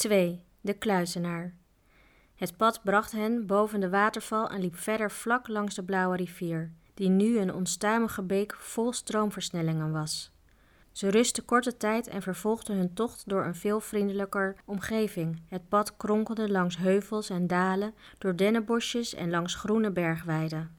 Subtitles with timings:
[0.00, 0.44] 2.
[0.60, 1.54] De kluizenaar.
[2.34, 6.72] Het pad bracht hen boven de waterval en liep verder vlak langs de blauwe rivier,
[6.94, 10.32] die nu een onstuimige beek vol stroomversnellingen was.
[10.92, 15.42] Ze rustten korte tijd en vervolgden hun tocht door een veel vriendelijker omgeving.
[15.48, 20.76] Het pad kronkelde langs heuvels en dalen, door dennenbosjes en langs groene bergweiden.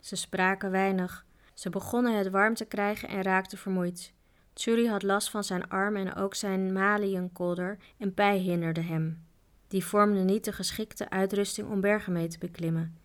[0.00, 1.24] Ze spraken weinig.
[1.54, 4.14] Ze begonnen het warm te krijgen en raakten vermoeid.
[4.52, 9.26] Tsuri had last van zijn arm en ook zijn maliënkolder en pij hinderde hem.
[9.68, 12.96] Die vormden niet de geschikte uitrusting om bergen mee te beklimmen.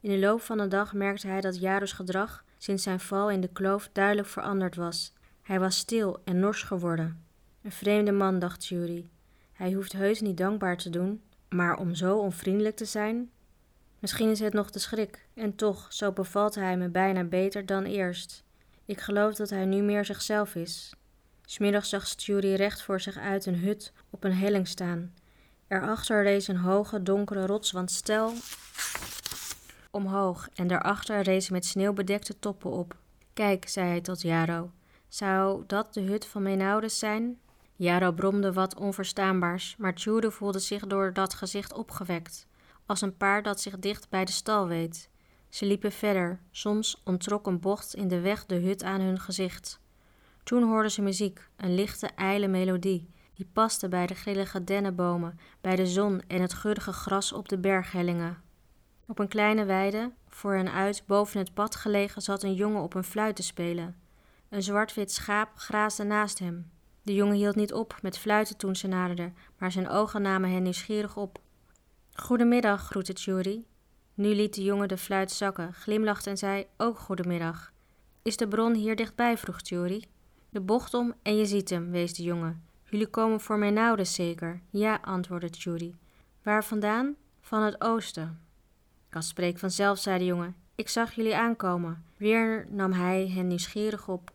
[0.00, 3.40] In de loop van de dag merkte hij dat Jaros gedrag sinds zijn val in
[3.40, 5.12] de kloof duidelijk veranderd was.
[5.42, 7.24] Hij was stil en nors geworden.
[7.62, 9.08] Een vreemde man, dacht Jury.
[9.52, 13.30] Hij hoeft heus niet dankbaar te doen, maar om zo onvriendelijk te zijn?
[13.98, 17.84] Misschien is het nog de schrik, en toch, zo bevalt hij me bijna beter dan
[17.84, 18.44] eerst.
[18.86, 20.92] Ik geloof dat hij nu meer zichzelf is.
[21.44, 25.14] Smiddag zag Jury recht voor zich uit een hut op een helling staan.
[25.68, 28.32] Erachter rees een hoge, donkere rotswand stel
[29.96, 32.96] omhoog en daarachter rezen met sneeuw bedekte toppen op.
[33.32, 34.70] Kijk, zei hij tot Jaro,
[35.08, 37.38] zou dat de hut van Menaudes zijn?
[37.76, 42.46] Jaro bromde wat onverstaanbaars, maar Tjude voelde zich door dat gezicht opgewekt,
[42.86, 45.08] als een paard dat zich dicht bij de stal weet.
[45.56, 49.80] Ze liepen verder, soms ontrok een bocht in de weg de hut aan hun gezicht.
[50.42, 55.76] Toen hoorden ze muziek, een lichte, ijle melodie, die paste bij de grillige dennenbomen, bij
[55.76, 58.42] de zon en het geurige gras op de berghellingen.
[59.06, 62.94] Op een kleine weide, voor hen uit, boven het pad gelegen, zat een jongen op
[62.94, 63.96] een fluit te spelen.
[64.48, 66.70] Een zwart-wit schaap graasde naast hem.
[67.02, 70.62] De jongen hield niet op met fluiten toen ze naderden, maar zijn ogen namen hen
[70.62, 71.38] nieuwsgierig op.
[72.12, 73.66] Goedemiddag, groette Tjuri.
[74.16, 77.72] Nu liet de jongen de fluit zakken, glimlachte en zei: Ook goedemiddag.
[78.22, 79.36] Is de bron hier dichtbij?
[79.36, 80.04] vroeg Tjuri.
[80.48, 82.62] De bocht om en je ziet hem, wees de jongen.
[82.84, 84.60] Jullie komen voor mijn ouders zeker?
[84.70, 85.96] Ja, antwoordde Tjuri.
[86.42, 87.16] Waar vandaan?
[87.40, 88.40] Van het oosten.
[89.10, 90.56] Dat spreekt vanzelf, zei de jongen.
[90.74, 92.04] Ik zag jullie aankomen.
[92.16, 94.32] Weer nam hij hen nieuwsgierig op.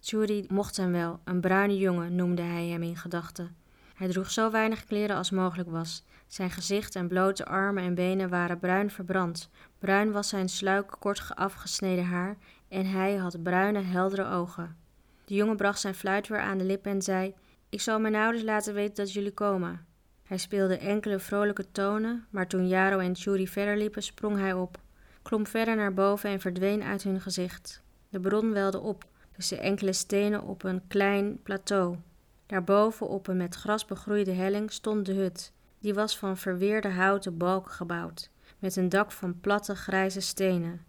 [0.00, 3.56] Tjuri mocht hem wel, een bruine jongen noemde hij hem in gedachten.
[3.94, 6.04] Hij droeg zo weinig kleren als mogelijk was.
[6.34, 9.50] Zijn gezicht en blote armen en benen waren bruin verbrand.
[9.78, 12.36] Bruin was zijn sluik kort afgesneden haar
[12.68, 14.76] en hij had bruine, heldere ogen.
[15.24, 17.34] De jongen bracht zijn fluit weer aan de lippen en zei:
[17.68, 19.86] Ik zal mijn ouders laten weten dat jullie komen.
[20.22, 24.78] Hij speelde enkele vrolijke tonen, maar toen Jaro en Tjuri verder liepen, sprong hij op,
[25.22, 27.82] klom verder naar boven en verdween uit hun gezicht.
[28.08, 31.96] De bron welde op, tussen enkele stenen op een klein plateau.
[32.46, 35.53] Daarboven op een met gras begroeide helling stond de hut.
[35.84, 40.84] Die was van verweerde houten balken gebouwd, met een dak van platte grijze stenen.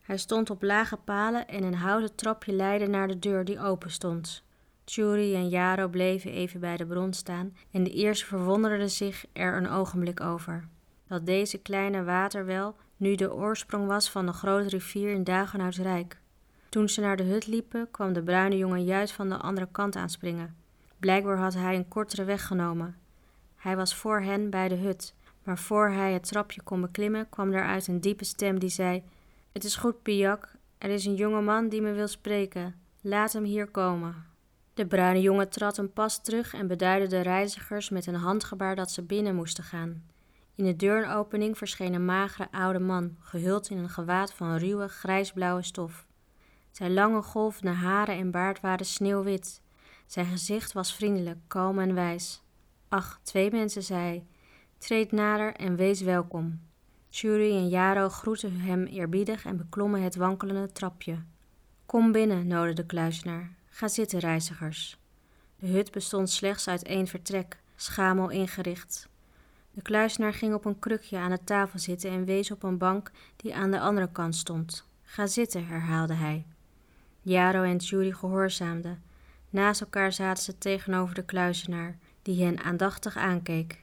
[0.00, 3.90] Hij stond op lage palen en een houten trapje leidde naar de deur die open
[3.90, 4.44] stond.
[4.84, 9.56] Tjuri en Jaro bleven even bij de bron staan en de eerste verwonderde zich er
[9.56, 10.68] een ogenblik over.
[11.06, 16.20] Dat deze kleine waterwel nu de oorsprong was van de grote rivier in Dagenhouts Rijk.
[16.68, 19.96] Toen ze naar de hut liepen, kwam de bruine jongen juist van de andere kant
[19.96, 20.56] aanspringen.
[20.98, 23.04] Blijkbaar had hij een kortere weg genomen.
[23.66, 27.52] Hij was voor hen bij de hut, maar voor hij het trapje kon beklimmen, kwam
[27.52, 29.02] er uit een diepe stem die zei:
[29.52, 32.74] Het is goed, Piak, er is een jonge man die me wil spreken.
[33.00, 34.14] Laat hem hier komen.
[34.74, 38.90] De bruine jongen trad een pas terug en beduidde de reizigers met een handgebaar dat
[38.90, 40.02] ze binnen moesten gaan.
[40.54, 45.62] In de deurenopening verscheen een magere oude man, gehuld in een gewaad van ruwe grijsblauwe
[45.62, 46.06] stof.
[46.70, 49.62] Zijn lange golvende haren en baard waren sneeuwwit.
[50.06, 52.44] Zijn gezicht was vriendelijk, kalm en wijs.
[52.88, 54.26] Ach, twee mensen, zei.
[54.78, 56.60] Treed nader en wees welkom.
[57.10, 61.22] Shuri en Jaro groetten hem eerbiedig en beklommen het wankelende trapje.
[61.86, 63.54] Kom binnen, nodigde de kluizenaar.
[63.68, 64.98] Ga zitten, reizigers.
[65.58, 69.08] De hut bestond slechts uit één vertrek, schamel ingericht.
[69.70, 73.10] De kluizenaar ging op een krukje aan de tafel zitten en wees op een bank
[73.36, 74.88] die aan de andere kant stond.
[75.02, 76.46] Ga zitten, herhaalde hij.
[77.20, 79.02] Jaro en Judy gehoorzaamden.
[79.50, 83.80] Naast elkaar zaten ze tegenover de kluizenaar, die hen aandachtig aankeek.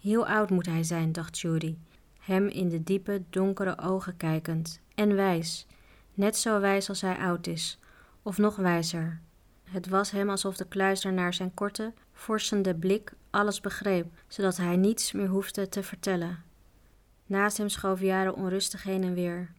[0.00, 1.76] Heel oud moet hij zijn, dacht Judy,
[2.18, 4.80] hem in de diepe, donkere ogen kijkend.
[4.94, 5.66] En wijs,
[6.14, 7.78] net zo wijs als hij oud is,
[8.22, 9.20] of nog wijzer.
[9.64, 14.76] Het was hem alsof de kluizer naar zijn korte, forsende blik alles begreep, zodat hij
[14.76, 16.42] niets meer hoefde te vertellen.
[17.26, 19.52] Naast hem schoof Jaren onrustig heen en weer.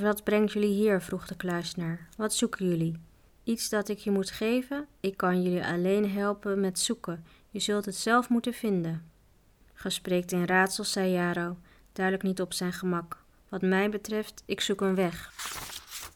[0.00, 1.02] Wat brengt jullie hier?
[1.02, 2.08] vroeg de kluizenaar.
[2.16, 3.00] Wat zoeken jullie?
[3.44, 4.86] Iets dat ik je moet geven?
[5.00, 7.24] Ik kan jullie alleen helpen met zoeken.
[7.50, 9.10] Je zult het zelf moeten vinden.
[9.72, 11.56] Gespreekt in raadsels, zei Jaro,
[11.92, 13.24] duidelijk niet op zijn gemak.
[13.48, 15.32] Wat mij betreft, ik zoek een weg.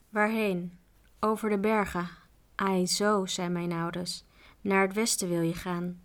[0.08, 0.72] Waarheen?
[1.20, 2.08] Over de bergen.
[2.54, 4.25] Ai, zo, zei mijn ouders.
[4.60, 6.00] Naar het westen wil je gaan.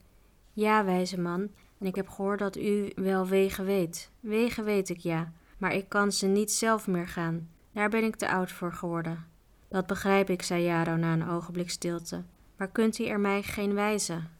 [0.53, 4.11] Ja, wijze man, En ik heb gehoord dat u wel wegen weet.
[4.19, 7.49] Wegen weet ik ja, maar ik kan ze niet zelf meer gaan.
[7.73, 9.25] Daar ben ik te oud voor geworden.
[9.69, 12.23] Dat begrijp ik, zei Jaro na een ogenblik stilte.
[12.55, 14.38] Maar kunt u er mij geen wijzen?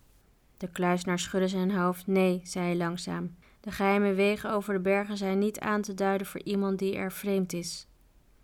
[0.60, 2.08] De kluisnaar schudde zijn hoofd.
[2.08, 3.36] Nee, zei hij langzaam.
[3.60, 7.12] De geheime wegen over de bergen zijn niet aan te duiden voor iemand die er
[7.12, 7.88] vreemd is.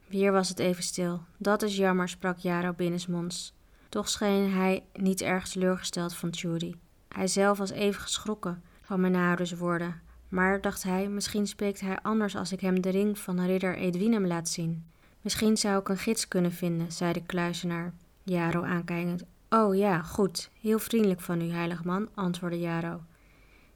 [0.07, 1.21] Weer was het even stil.
[1.37, 3.53] Dat is jammer, sprak Jaro binnensmonds.
[3.89, 6.75] Toch scheen hij niet erg teleurgesteld van Tjuri.
[7.07, 10.01] Hij zelf was even geschrokken van ouders woorden.
[10.29, 14.27] Maar, dacht hij, misschien spreekt hij anders als ik hem de ring van ridder Edwinem
[14.27, 14.85] laat zien.
[15.21, 19.23] Misschien zou ik een gids kunnen vinden, zei de kluizenaar, Jaro aankijkend.
[19.49, 20.49] Oh ja, goed.
[20.61, 23.01] Heel vriendelijk van u, heilig man, antwoordde Jaro.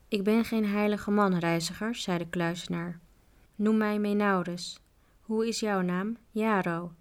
[0.08, 3.00] Ik ben geen heilige man, reiziger, zei de kluizenaar.
[3.56, 4.80] Noem mij Menaurus.
[5.22, 6.18] Hoe is jouw naam?
[6.32, 6.92] Jaro.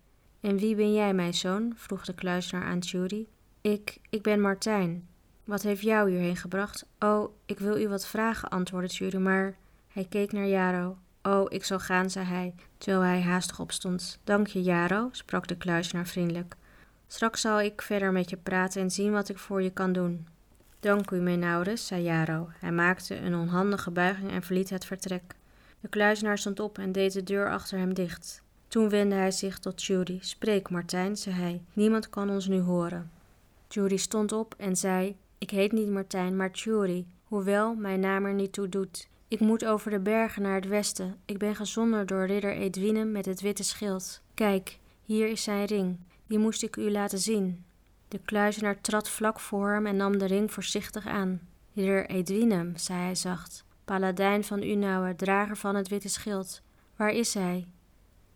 [0.41, 1.73] En wie ben jij, mijn zoon?
[1.77, 3.29] vroeg de kluizenaar aan Tjuri.
[3.61, 5.09] Ik, ik ben Martijn.
[5.45, 6.87] Wat heeft jou hierheen gebracht?
[6.99, 9.57] Oh, ik wil u wat vragen, antwoordde Tjuri, maar...
[9.89, 10.97] Hij keek naar Jaro.
[11.23, 14.21] Oh, ik zal gaan, zei hij, terwijl hij haastig opstond.
[14.25, 16.57] Dank je, Jaro, sprak de kluizenaar vriendelijk.
[17.11, 20.27] Straks zal ik verder met je praten en zien wat ik voor je kan doen.
[20.81, 22.49] Dank u, Menaurus, zei Jaro.
[22.59, 25.35] Hij maakte een onhandige buiging en verliet het vertrek.
[25.81, 28.43] De kluizenaar stond op en deed de deur achter hem dicht.
[28.69, 30.19] Toen wendde hij zich tot Judy.
[30.21, 31.63] Spreek, Martijn, zei hij.
[31.73, 33.11] Niemand kan ons nu horen.
[33.69, 38.35] Judy stond op en zei: Ik heet niet Martijn, maar Judy, hoewel mijn naam er
[38.35, 39.09] niet toe doet.
[39.29, 41.17] Ik moet over de bergen naar het westen.
[41.25, 44.21] Ik ben gezonden door ridder Edwinem met het witte schild.
[44.35, 45.99] Kijk, hier is zijn ring.
[46.29, 47.65] Die moest ik u laten zien.
[48.09, 51.41] De kluizenaar trad vlak voor hem en nam de ring voorzichtig aan.
[51.75, 56.63] Ridder Edwinem, zei hij zacht, paladijn van Unauer, drager van het witte schild.
[56.97, 57.67] Waar is hij?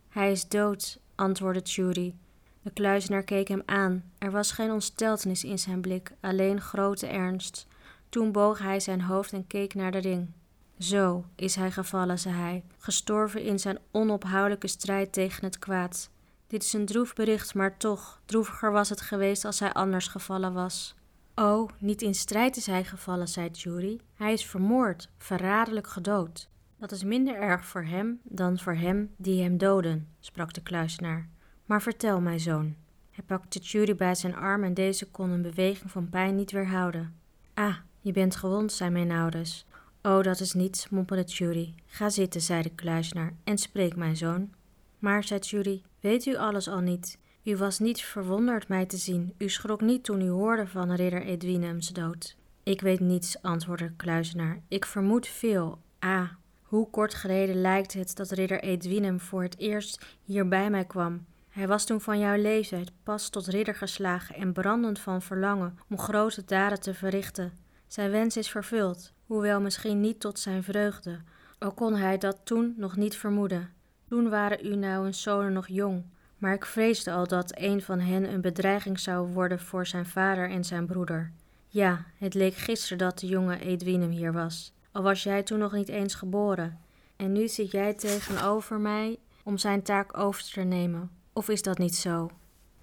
[0.08, 2.18] Hij is dood, antwoordde Tjuri.
[2.62, 4.04] De kluizenaar keek hem aan.
[4.18, 7.66] Er was geen ontsteltenis in zijn blik, alleen grote ernst.
[8.08, 10.30] Toen boog hij zijn hoofd en keek naar de ring.
[10.78, 16.10] Zo is hij gevallen, zei hij, gestorven in zijn onophoudelijke strijd tegen het kwaad.
[16.52, 20.52] Dit is een droef bericht, maar toch, droeviger was het geweest als hij anders gevallen
[20.52, 20.94] was.
[21.34, 24.00] Oh, niet in strijd is hij gevallen, zei Jury.
[24.14, 26.48] Hij is vermoord, verraderlijk gedood.
[26.78, 31.28] Dat is minder erg voor hem dan voor hem die hem doden, sprak de kluisenaar.
[31.66, 32.74] Maar vertel, mijn zoon.
[33.10, 37.14] Hij pakte Jury bij zijn arm en deze kon een beweging van pijn niet weerhouden.
[37.54, 39.66] Ah, je bent gewond, zei mijn ouders.
[40.02, 41.74] Oh, dat is niets, mompelde Jury.
[41.86, 44.52] Ga zitten, zei de kluisenaar, en spreek, mijn zoon.
[44.98, 47.18] Maar, zei Jury, weet u alles al niet?
[47.44, 49.34] U was niet verwonderd mij te zien.
[49.38, 52.36] U schrok niet toen u hoorde van ridder Edwinems dood.
[52.62, 54.60] Ik weet niets, antwoordde de kluizenaar.
[54.68, 55.78] Ik vermoed veel.
[55.98, 56.28] Ah,
[56.62, 61.26] hoe kort geleden lijkt het dat ridder Edwinem voor het eerst hier bij mij kwam.
[61.48, 65.98] Hij was toen van jouw leeftijd, pas tot ridder geslagen en brandend van verlangen om
[65.98, 67.52] grote daden te verrichten.
[67.86, 71.20] Zijn wens is vervuld, hoewel misschien niet tot zijn vreugde,
[71.58, 73.70] al kon hij dat toen nog niet vermoeden.
[74.12, 76.04] Toen waren uw nou zonen nog jong,
[76.38, 80.50] maar ik vreesde al dat een van hen een bedreiging zou worden voor zijn vader
[80.50, 81.32] en zijn broeder.
[81.68, 85.72] Ja, het leek gisteren dat de jonge Edwinem hier was, al was jij toen nog
[85.72, 86.78] niet eens geboren.
[87.16, 91.10] En nu zit jij tegenover mij om zijn taak over te nemen.
[91.32, 92.30] Of is dat niet zo?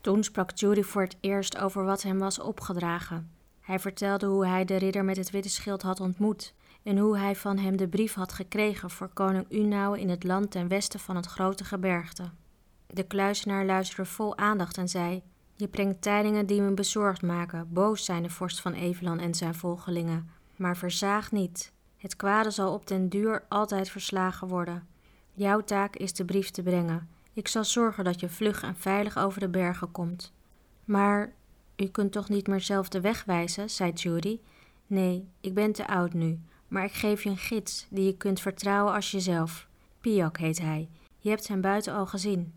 [0.01, 3.31] Toen sprak Judy voor het eerst over wat hem was opgedragen.
[3.61, 6.53] Hij vertelde hoe hij de ridder met het witte schild had ontmoet
[6.83, 10.51] en hoe hij van hem de brief had gekregen voor koning Unau in het land
[10.51, 12.29] ten westen van het grote gebergte.
[12.87, 15.21] De kluizenaar luisterde vol aandacht en zei:
[15.55, 17.67] Je brengt tijdingen die me bezorgd maken.
[17.73, 20.29] Boos zijn de vorst van Evelan en zijn volgelingen.
[20.55, 21.71] Maar verzaag niet.
[21.97, 24.87] Het kwade zal op den duur altijd verslagen worden.
[25.33, 27.09] Jouw taak is de brief te brengen.
[27.33, 30.33] Ik zal zorgen dat je vlug en veilig over de bergen komt.
[30.85, 31.33] Maar
[31.75, 34.39] u kunt toch niet meer zelf de weg wijzen, zei Judy.
[34.87, 36.39] Nee, ik ben te oud nu,
[36.69, 39.67] maar ik geef je een gids die je kunt vertrouwen als jezelf.
[40.01, 40.89] Piak heet hij.
[41.19, 42.53] Je hebt hem buiten al gezien.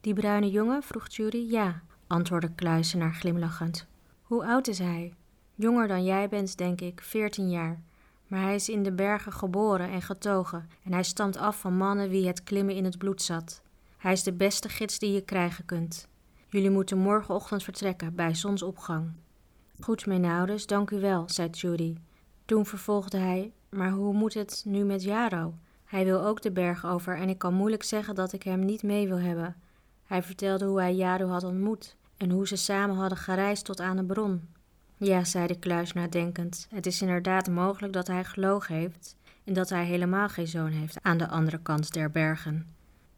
[0.00, 0.82] Die bruine jongen?
[0.82, 1.46] vroeg Judy.
[1.48, 3.86] Ja, antwoordde Kluisenaar glimlachend.
[4.22, 5.14] Hoe oud is hij?
[5.54, 7.82] Jonger dan jij bent, denk ik, veertien jaar.
[8.26, 12.08] Maar hij is in de bergen geboren en getogen en hij stamt af van mannen
[12.08, 13.62] wie het klimmen in het bloed zat.
[13.96, 16.08] Hij is de beste gids die je krijgen kunt.
[16.48, 19.10] Jullie moeten morgenochtend vertrekken bij zonsopgang.
[19.80, 21.96] Goed, mijn ouders, dank u wel, zei Judy.
[22.48, 25.54] Toen vervolgde hij: Maar hoe moet het nu met Jaro?
[25.84, 28.82] Hij wil ook de berg over en ik kan moeilijk zeggen dat ik hem niet
[28.82, 29.56] mee wil hebben.
[30.04, 33.96] Hij vertelde hoe hij Jaro had ontmoet en hoe ze samen hadden gereisd tot aan
[33.96, 34.48] de bron.
[34.96, 39.68] Ja, zei de kluis nadenkend, het is inderdaad mogelijk dat hij gelogen heeft en dat
[39.68, 42.66] hij helemaal geen zoon heeft aan de andere kant der bergen.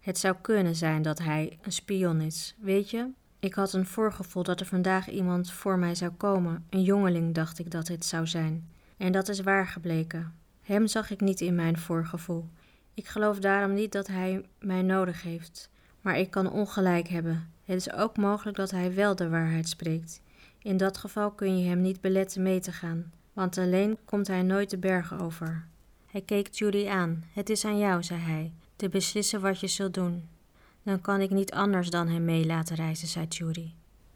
[0.00, 3.10] Het zou kunnen zijn dat hij een spion is, weet je?
[3.38, 7.58] Ik had een voorgevoel dat er vandaag iemand voor mij zou komen, een jongeling dacht
[7.58, 8.68] ik dat het zou zijn.
[9.00, 10.34] En dat is waar gebleken.
[10.62, 12.48] Hem zag ik niet in mijn voorgevoel.
[12.94, 15.70] Ik geloof daarom niet dat hij mij nodig heeft.
[16.00, 17.52] Maar ik kan ongelijk hebben.
[17.64, 20.20] Het is ook mogelijk dat hij wel de waarheid spreekt.
[20.62, 24.42] In dat geval kun je hem niet beletten mee te gaan, want alleen komt hij
[24.42, 25.64] nooit de bergen over.
[26.06, 27.24] Hij keek Judy aan.
[27.32, 30.28] Het is aan jou, zei hij, te beslissen wat je zult doen.
[30.82, 33.70] Dan kan ik niet anders dan hem mee laten reizen, zei Judy.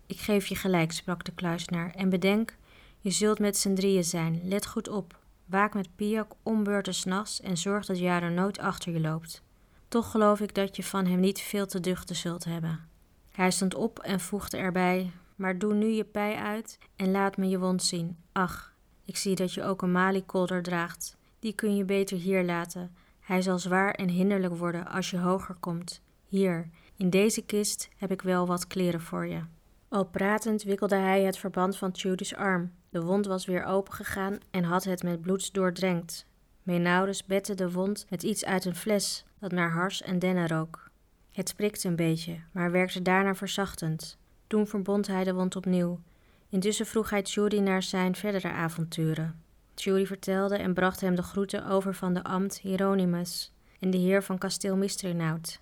[0.07, 2.57] Ik geef je gelijk, sprak de kluisenaar, en bedenk,
[3.05, 4.41] je zult met z'n drieën zijn.
[4.45, 5.19] Let goed op.
[5.45, 9.43] Waak met Piak ombeurten s'nachts en zorg dat Jaren nooit achter je loopt.
[9.89, 12.89] Toch geloof ik dat je van hem niet veel te duchten zult hebben.
[13.31, 17.49] Hij stond op en voegde erbij: Maar doe nu je pij uit en laat me
[17.49, 18.17] je wond zien.
[18.33, 21.17] Ach, ik zie dat je ook een maliekolder draagt.
[21.39, 22.95] Die kun je beter hier laten.
[23.21, 26.01] Hij zal zwaar en hinderlijk worden als je hoger komt.
[26.27, 29.41] Hier, in deze kist heb ik wel wat kleren voor je.
[29.89, 32.73] Al pratend wikkelde hij het verband van Judy's arm.
[32.95, 36.27] De wond was weer opengegaan en had het met bloed doordrenkt.
[36.63, 40.91] Menaudus bette de wond met iets uit een fles dat naar hars en dennen rook.
[41.33, 44.19] Het sprikte een beetje, maar werkte daarna verzachtend.
[44.47, 46.01] Toen verbond hij de wond opnieuw.
[46.49, 49.43] Intussen vroeg hij Judy naar zijn verdere avonturen.
[49.75, 54.23] Judy vertelde en bracht hem de groeten over van de abt Hieronymus en de heer
[54.23, 55.61] van kasteel Mistrinaut.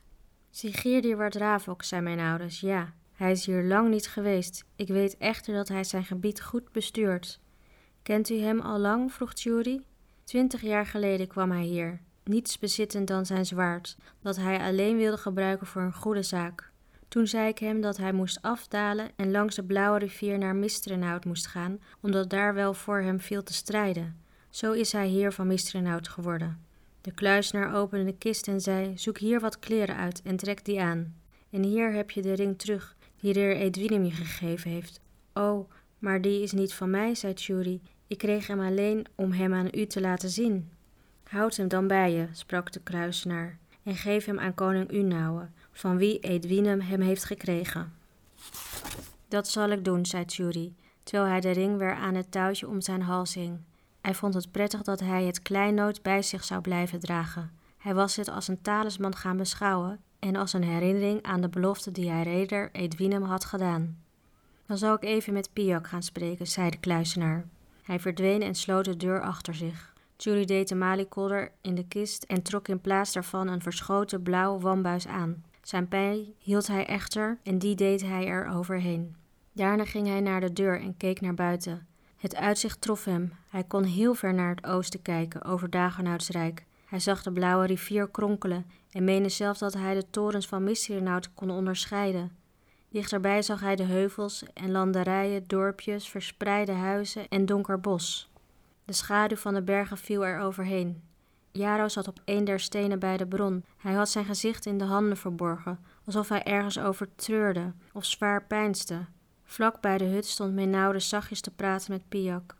[0.51, 4.65] Sigurd werd Ravok, zei mijn ja, hij is hier lang niet geweest.
[4.77, 7.41] Ik weet echter dat hij zijn gebied goed bestuurt.
[8.03, 9.13] Kent u hem al lang?
[9.13, 9.81] vroeg Jury.
[10.25, 15.17] Twintig jaar geleden kwam hij hier, niets bezittend dan zijn zwaard, dat hij alleen wilde
[15.17, 16.71] gebruiken voor een goede zaak.
[17.09, 21.25] Toen zei ik hem dat hij moest afdalen en langs de blauwe rivier naar Mistrenhout
[21.25, 24.21] moest gaan, omdat daar wel voor hem viel te strijden.
[24.51, 26.65] Zo is hij heer van Mistrenhout geworden.
[27.01, 30.81] De kluisnaar opende de kist en zei: Zoek hier wat kleren uit en trek die
[30.81, 31.15] aan.
[31.51, 35.01] En hier heb je de ring terug die de heer Edwinem je gegeven heeft.
[35.33, 37.81] Oh, maar die is niet van mij, zei Tjuri.
[38.07, 40.71] Ik kreeg hem alleen om hem aan u te laten zien.
[41.23, 45.97] Houd hem dan bij je, sprak de kruisenaar, en geef hem aan koning Unauwe, van
[45.97, 47.93] wie Edwinem hem heeft gekregen.
[49.29, 52.81] Dat zal ik doen, zei Tjuri, terwijl hij de ring weer aan het touwtje om
[52.81, 53.59] zijn hals hing.
[54.01, 57.51] Hij vond het prettig dat hij het kleinood bij zich zou blijven dragen.
[57.79, 61.93] Hij was het als een talisman gaan beschouwen en als een herinnering aan de belofte
[61.93, 63.99] die hij reder Edwinem had gedaan.
[64.67, 67.45] Dan zal ik even met Piak gaan spreken, zei de kluisenaar.
[67.83, 69.95] Hij verdween en sloot de deur achter zich.
[70.17, 74.59] Julie deed de maliekolder in de kist en trok in plaats daarvan een verschoten blauw
[74.59, 75.45] wambuis aan.
[75.63, 79.17] Zijn pij hield hij echter en die deed hij er overheen.
[79.53, 81.87] Daarna ging hij naar de deur en keek naar buiten.
[82.17, 83.33] Het uitzicht trof hem.
[83.49, 86.65] Hij kon heel ver naar het oosten kijken, over Dagenhoutsrijk.
[86.93, 91.35] Hij zag de blauwe rivier kronkelen en meende zelf dat hij de torens van Mistirnaut
[91.35, 92.37] kon onderscheiden.
[92.89, 98.31] Dichterbij zag hij de heuvels en landerijen, dorpjes, verspreide huizen en donker bos.
[98.85, 101.03] De schaduw van de bergen viel er overheen.
[101.53, 103.65] Jaro zat op een der stenen bij de bron.
[103.77, 108.47] Hij had zijn gezicht in de handen verborgen, alsof hij ergens over treurde of zwaar
[108.47, 109.05] pijnste.
[109.45, 112.57] Vlak bij de hut stond Menaude zachtjes te praten met Piak.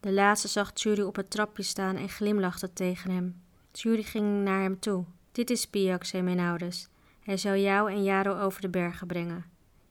[0.00, 3.42] De laatste zag Tjuri op het trapje staan en glimlachte tegen hem.
[3.74, 5.04] Tjuri ging naar hem toe.
[5.32, 6.88] Dit is Piak, zei Menaudes.
[7.20, 9.44] Hij zal jou en Jaro over de bergen brengen.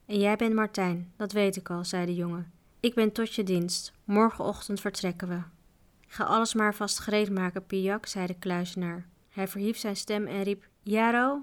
[0.05, 2.51] En jij bent Martijn, dat weet ik al, zei de jongen.
[2.79, 3.93] Ik ben tot je dienst.
[4.03, 5.41] Morgenochtend vertrekken we.
[6.07, 9.07] Ga alles maar vast maken, Piak, zei de kluizenaar.
[9.29, 11.41] Hij verhief zijn stem en riep: Jaro?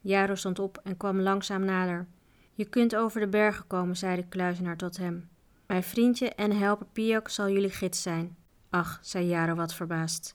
[0.00, 2.06] Jaro stond op en kwam langzaam nader.
[2.54, 5.28] Je kunt over de bergen komen, zei de kluizenaar tot hem.
[5.66, 8.36] Mijn vriendje en helper Piak zal jullie gids zijn.
[8.70, 10.34] Ach, zei Jaro wat verbaasd.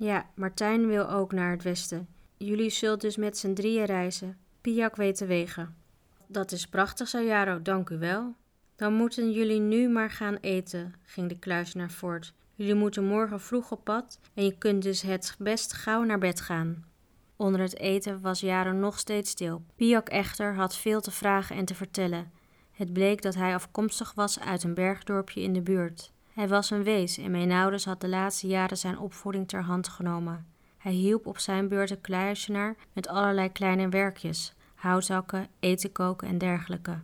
[0.00, 2.08] Ja, Martijn wil ook naar het westen.
[2.36, 4.38] Jullie zult dus met z'n drieën reizen.
[4.60, 5.76] Piak weet de wegen.
[6.26, 8.34] Dat is prachtig, zei Jaro, dank u wel.
[8.76, 12.34] Dan moeten jullie nu maar gaan eten, ging de kluizenaar voort.
[12.54, 16.40] Jullie moeten morgen vroeg op pad en je kunt dus het best gauw naar bed
[16.40, 16.84] gaan.
[17.36, 19.62] Onder het eten was Jaro nog steeds stil.
[19.76, 22.32] Piak echter had veel te vragen en te vertellen.
[22.70, 26.12] Het bleek dat hij afkomstig was uit een bergdorpje in de buurt.
[26.38, 29.88] Hij was een wees en mijn ouders had de laatste jaren zijn opvoeding ter hand
[29.88, 30.46] genomen.
[30.76, 36.38] Hij hielp op zijn beurt de kluisenaar met allerlei kleine werkjes, houtzakken, eten koken en
[36.38, 37.00] dergelijke.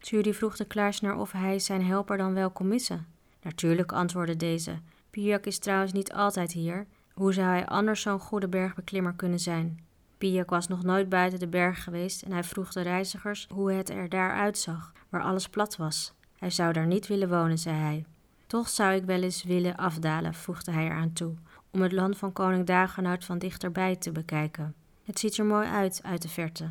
[0.00, 3.06] Judy vroeg de kluisenaar of hij zijn helper dan wel kon missen.
[3.42, 4.78] Natuurlijk, antwoordde deze.
[5.10, 6.86] Piak is trouwens niet altijd hier.
[7.12, 9.84] Hoe zou hij anders zo'n goede bergbeklimmer kunnen zijn?
[10.18, 13.90] Piak was nog nooit buiten de berg geweest en hij vroeg de reizigers hoe het
[13.90, 16.14] er daar uitzag, waar alles plat was.
[16.36, 18.04] Hij zou daar niet willen wonen, zei hij.
[18.48, 21.34] Toch zou ik wel eens willen afdalen, voegde hij eraan toe,
[21.70, 24.74] om het land van koning Dagenhout van dichterbij te bekijken.
[25.04, 26.70] Het ziet er mooi uit, uit de verte.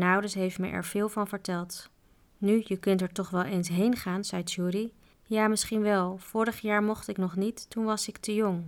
[0.00, 1.90] Ouders heeft me er veel van verteld.
[2.38, 4.92] Nu, je kunt er toch wel eens heen gaan, zei Tjuri.
[5.26, 6.18] Ja, misschien wel.
[6.18, 8.64] Vorig jaar mocht ik nog niet, toen was ik te jong.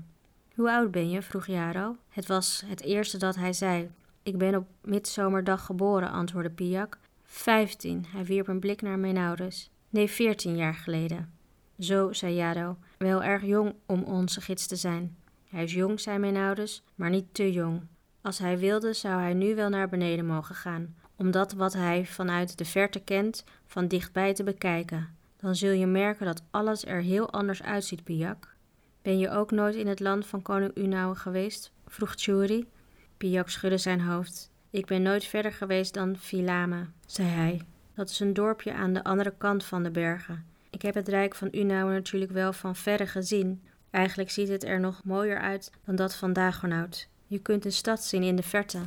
[0.54, 1.22] Hoe oud ben je?
[1.22, 1.96] vroeg Jaro.
[2.08, 3.90] Het was het eerste dat hij zei.
[4.22, 6.98] Ik ben op midzomerdag geboren, antwoordde Piak.
[7.24, 8.06] Vijftien.
[8.08, 9.70] Hij wierp een blik naar mijn ouders.
[9.88, 11.35] Nee, veertien jaar geleden.
[11.78, 12.76] Zo, zei Jaro.
[12.98, 15.16] Wel erg jong om onze gids te zijn.
[15.48, 17.82] Hij is jong, zei mijn ouders, maar niet te jong.
[18.20, 22.06] Als hij wilde, zou hij nu wel naar beneden mogen gaan, om dat wat hij
[22.06, 25.08] vanuit de verte kent, van dichtbij te bekijken.
[25.36, 28.54] Dan zul je merken dat alles er heel anders uitziet, Piak.
[29.02, 31.72] Ben je ook nooit in het land van koning Unauwe geweest?
[31.86, 32.68] vroeg Churi.
[33.16, 34.50] Piak schudde zijn hoofd.
[34.70, 37.60] Ik ben nooit verder geweest dan Vilame, zei hij.
[37.94, 40.44] Dat is een dorpje aan de andere kant van de bergen.
[40.76, 43.62] Ik heb het rijk van Unauwe natuurlijk wel van verre gezien.
[43.90, 47.08] Eigenlijk ziet het er nog mooier uit dan dat van Dagonout.
[47.26, 48.78] Je kunt een stad zien in de verte.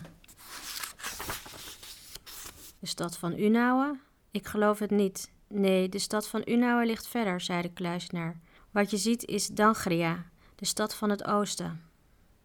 [2.79, 3.97] De stad van Unauwe?
[4.31, 5.31] Ik geloof het niet.
[5.47, 8.39] Nee, de stad van Unauwe ligt verder, zei de kluisenaar.
[8.71, 11.81] Wat je ziet is Dangria, de stad van het oosten.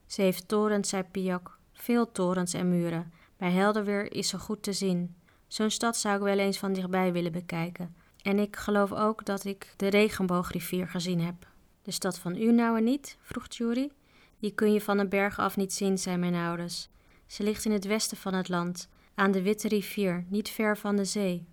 [0.07, 1.59] Ze heeft torens, zei Piak.
[1.73, 3.13] Veel torens en muren.
[3.37, 5.17] Bij helder weer is ze goed te zien.
[5.47, 8.04] Zo'n stad zou ik wel eens van dichtbij willen bekijken.
[8.25, 11.35] En ik geloof ook dat ik de regenboogrivier gezien heb.
[11.83, 13.17] De stad van Unauwe niet?
[13.21, 13.91] vroeg Jury.
[14.39, 16.89] Die kun je van de berg af niet zien, zei mijn ouders.
[17.27, 20.97] Ze ligt in het westen van het land, aan de Witte rivier, niet ver van
[20.97, 21.47] de zee.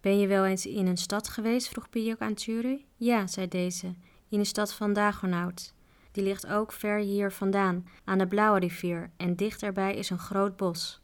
[0.00, 1.68] Ben je wel eens in een stad geweest?
[1.68, 2.86] vroeg Piak aan Tjuri.
[2.96, 3.94] Ja, zei deze,
[4.28, 5.74] in de stad van Dagonout.
[6.12, 10.18] Die ligt ook ver hier vandaan, aan de Blauwe rivier, en dicht erbij is een
[10.18, 11.00] groot bos.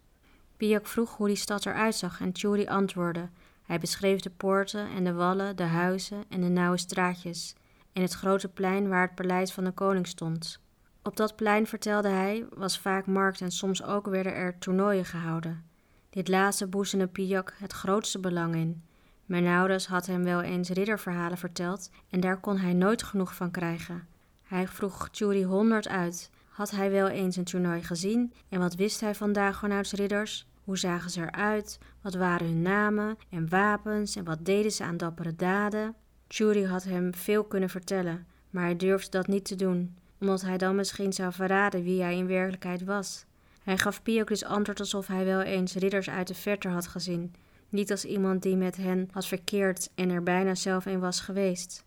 [0.56, 3.28] Piak vroeg hoe die stad eruit zag en Tjuri antwoordde.
[3.62, 7.54] Hij beschreef de poorten en de wallen, de huizen en de nauwe straatjes,
[7.92, 10.60] en het grote plein waar het paleis van de koning stond.
[11.02, 15.64] Op dat plein, vertelde hij, was vaak markt en soms ook werden er toernooien gehouden.
[16.10, 18.82] Dit laatste boezemde Piak het grootste belang in.
[19.24, 23.50] Mijn ouders had hem wel eens ridderverhalen verteld en daar kon hij nooit genoeg van
[23.50, 24.06] krijgen.
[24.42, 26.30] Hij vroeg Tjuri honderd uit.
[26.48, 30.46] Had hij wel eens een toernooi gezien en wat wist hij van Dagonauts ridders?
[30.64, 31.78] Hoe zagen ze eruit?
[32.00, 35.94] Wat waren hun namen en wapens en wat deden ze aan dappere daden?
[36.26, 40.58] Tjuri had hem veel kunnen vertellen, maar hij durfde dat niet te doen, omdat hij
[40.58, 43.24] dan misschien zou verraden wie hij in werkelijkheid was.
[43.62, 47.34] Hij gaf Piok dus antwoord alsof hij wel eens ridders uit de verte had gezien,
[47.68, 51.84] niet als iemand die met hen had verkeerd en er bijna zelf een was geweest.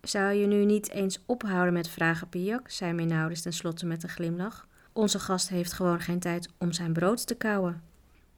[0.00, 2.70] Zou je nu niet eens ophouden met vragen, Piak?
[2.70, 4.66] zei Menaudis tenslotte met een glimlach.
[4.92, 7.82] Onze gast heeft gewoon geen tijd om zijn brood te kauwen.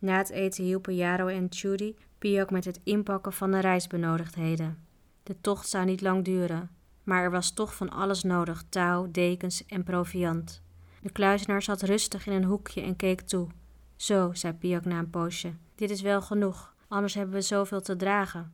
[0.00, 4.78] Na het eten hielpen Jaro en Tjuri Piak met het inpakken van de reisbenodigdheden.
[5.22, 6.70] De tocht zou niet lang duren,
[7.02, 10.62] maar er was toch van alles nodig: touw, dekens en proviand.
[11.02, 13.48] De kluizenaar zat rustig in een hoekje en keek toe.
[13.96, 17.96] Zo, zei Piak na een poosje, dit is wel genoeg, anders hebben we zoveel te
[17.96, 18.52] dragen.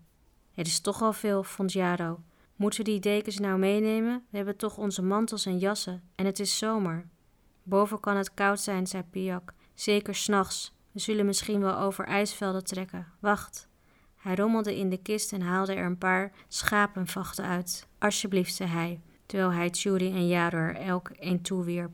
[0.52, 2.20] Het is toch al veel, vond Jaro.
[2.56, 4.24] Moeten we die dekens nou meenemen?
[4.30, 7.08] We hebben toch onze mantels en jassen, en het is zomer.
[7.62, 10.74] Boven kan het koud zijn, zei Piak, zeker s'nachts.
[10.96, 13.06] We zullen misschien wel over ijsvelden trekken.
[13.20, 13.68] Wacht.
[14.16, 17.86] Hij rommelde in de kist en haalde er een paar schapenvachten uit.
[17.98, 21.90] Alsjeblieft, zei hij, terwijl hij Tjuri en Jaro er elk een toewierp.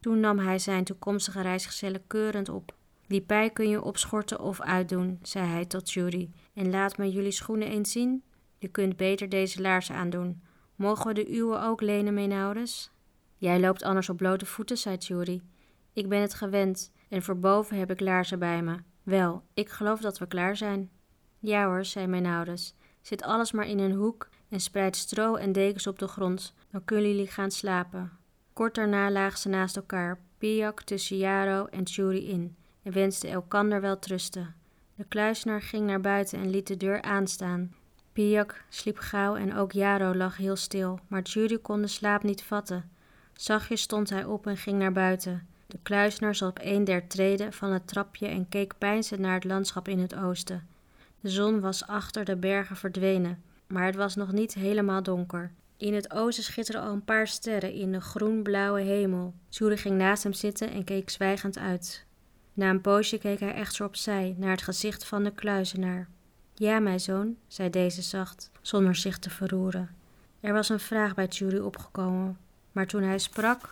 [0.00, 2.74] Toen nam hij zijn toekomstige reisgezellen keurend op.
[3.06, 6.30] Die pij kun je opschorten of uitdoen, zei hij tot Jury.
[6.54, 8.22] En laat me jullie schoenen eens zien.
[8.58, 10.42] Je kunt beter deze laarzen aandoen.
[10.76, 12.90] Mogen we de uwe ook lenen, Menouders?
[13.36, 15.40] Jij loopt anders op blote voeten, zei Jury.
[15.92, 18.76] Ik ben het gewend en voor boven heb ik laarzen bij me.
[19.02, 20.90] Wel, ik geloof dat we klaar zijn.
[21.38, 22.74] Ja hoor, zei Menouders.
[23.00, 26.54] Zit alles maar in een hoek en spreid stro en dekens op de grond.
[26.70, 28.12] Dan kunnen jullie gaan slapen.
[28.52, 33.80] Kort daarna lagen ze naast elkaar, Piak tussen Jaro en Tjuri in, en wensten elkander
[33.80, 34.54] wel trusten.
[34.94, 37.74] De kluisenaar ging naar buiten en liet de deur aanstaan.
[38.12, 42.42] Piak sliep gauw en ook Jaro lag heel stil, maar Tjuri kon de slaap niet
[42.42, 42.90] vatten.
[43.32, 45.47] Zachtjes stond hij op en ging naar buiten.
[45.68, 49.44] De kluisenaar zat op een der treden van het trapje en keek peinzend naar het
[49.44, 50.66] landschap in het oosten.
[51.20, 55.52] De zon was achter de bergen verdwenen, maar het was nog niet helemaal donker.
[55.76, 59.34] In het oosten schitterden al een paar sterren in de groen-blauwe hemel.
[59.50, 62.04] Sjoerde ging naast hem zitten en keek zwijgend uit.
[62.52, 66.08] Na een poosje keek hij echter opzij, naar het gezicht van de kluizenaar.
[66.54, 69.90] Ja, mijn zoon, zei deze zacht, zonder zich te verroeren.
[70.40, 72.38] Er was een vraag bij Tjuri opgekomen,
[72.72, 73.70] maar toen hij sprak,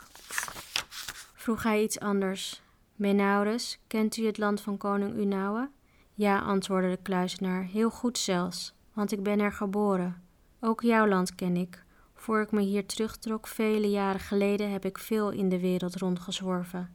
[1.47, 2.63] vroeg hij iets anders.
[2.95, 5.71] Menaurus, kent u het land van koning Unauwe?
[6.15, 10.23] Ja, antwoordde de kluizenaar, heel goed zelfs, want ik ben er geboren.
[10.61, 14.99] Ook jouw land ken ik, voor ik me hier terugtrok, vele jaren geleden, heb ik
[14.99, 16.95] veel in de wereld rondgezworven.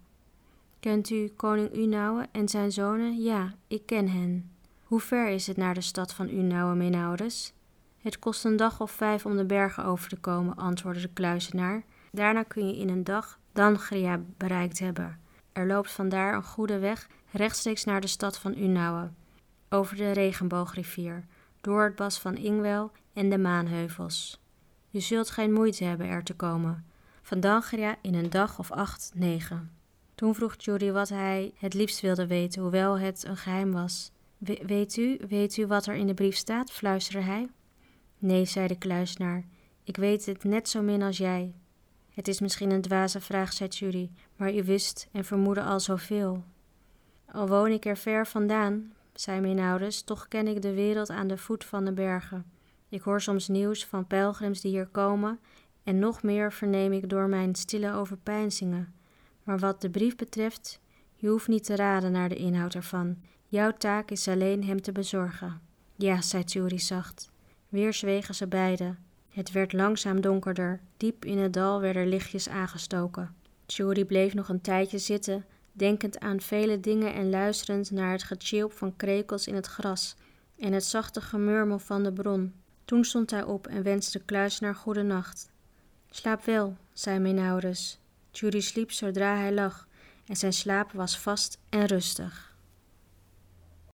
[0.79, 3.21] Kent u koning Unauwe en zijn zonen?
[3.21, 4.51] Ja, ik ken hen.
[4.83, 7.53] Hoe ver is het naar de stad van Unauwe, Menaurus?
[8.01, 11.83] Het kost een dag of vijf om de bergen over te komen, antwoordde de kluizenaar.
[12.11, 15.19] Daarna kun je in een dag Dangria bereikt hebben.
[15.51, 19.09] Er loopt vandaar een goede weg rechtstreeks naar de stad van Unauwe,
[19.69, 21.25] over de regenboogrivier,
[21.61, 24.41] door het bas van Ingwel en de maanheuvels.
[24.89, 26.85] Je zult geen moeite hebben er te komen.
[27.21, 29.71] Van Dangria in een dag of acht, negen.
[30.15, 34.11] Toen vroeg Judy wat hij het liefst wilde weten, hoewel het een geheim was.
[34.65, 36.71] weet u, weet u wat er in de brief staat?
[36.71, 37.49] fluisterde hij.
[38.17, 39.45] Nee, zei de kluisnaar,
[39.83, 41.53] ik weet het net zo min als jij.
[42.21, 46.43] Het is misschien een dwaze vraag, zei Judy, maar u wist en vermoedde al zoveel.
[47.31, 51.27] Al woon ik er ver vandaan, zei mijn ouders, toch ken ik de wereld aan
[51.27, 52.45] de voet van de bergen.
[52.89, 55.39] Ik hoor soms nieuws van pelgrims die hier komen,
[55.83, 58.93] en nog meer verneem ik door mijn stille overpeinzingen.
[59.43, 60.79] Maar wat de brief betreft,
[61.15, 63.17] je hoeft niet te raden naar de inhoud ervan.
[63.47, 65.61] Jouw taak is alleen hem te bezorgen.
[65.95, 67.31] Ja, zei Tjuri zacht.
[67.69, 68.97] Weer zwegen ze beiden.
[69.31, 70.79] Het werd langzaam donkerder.
[70.97, 73.35] Diep in het dal werden lichtjes aangestoken.
[73.65, 78.73] Tjuri bleef nog een tijdje zitten, denkend aan vele dingen en luisterend naar het getjilp
[78.73, 80.15] van krekels in het gras
[80.57, 82.53] en het zachte gemurmel van de bron.
[82.85, 85.49] Toen stond hij op en wenste kluisenaar goede nacht.
[86.09, 87.99] Slaap wel, zei Menaurus.
[88.31, 89.87] Judy sliep zodra hij lag,
[90.25, 92.50] en zijn slaap was vast en rustig.